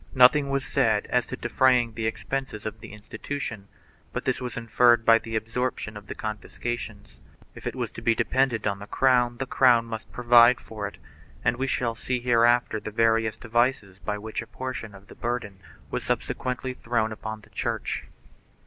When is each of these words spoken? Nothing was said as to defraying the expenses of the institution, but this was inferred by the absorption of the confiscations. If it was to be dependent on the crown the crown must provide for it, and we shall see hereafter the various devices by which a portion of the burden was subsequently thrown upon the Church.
Nothing 0.15 0.49
was 0.49 0.65
said 0.65 1.05
as 1.11 1.27
to 1.27 1.37
defraying 1.37 1.93
the 1.93 2.07
expenses 2.07 2.65
of 2.65 2.79
the 2.79 2.91
institution, 2.91 3.67
but 4.13 4.25
this 4.25 4.41
was 4.41 4.57
inferred 4.57 5.05
by 5.05 5.19
the 5.19 5.35
absorption 5.35 5.95
of 5.95 6.07
the 6.07 6.15
confiscations. 6.15 7.19
If 7.53 7.67
it 7.67 7.75
was 7.75 7.91
to 7.91 8.01
be 8.01 8.15
dependent 8.15 8.65
on 8.65 8.79
the 8.79 8.87
crown 8.87 9.37
the 9.37 9.45
crown 9.45 9.85
must 9.85 10.11
provide 10.11 10.59
for 10.59 10.87
it, 10.87 10.97
and 11.45 11.55
we 11.57 11.67
shall 11.67 11.93
see 11.93 12.19
hereafter 12.19 12.79
the 12.79 12.89
various 12.89 13.37
devices 13.37 13.99
by 13.99 14.17
which 14.17 14.41
a 14.41 14.47
portion 14.47 14.95
of 14.95 15.05
the 15.05 15.13
burden 15.13 15.59
was 15.91 16.03
subsequently 16.03 16.73
thrown 16.73 17.11
upon 17.11 17.41
the 17.41 17.51
Church. 17.51 18.07